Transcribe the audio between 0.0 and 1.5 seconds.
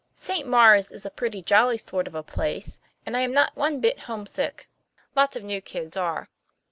St. Mars is a pretty